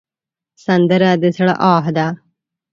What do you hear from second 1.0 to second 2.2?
د زړه آه ده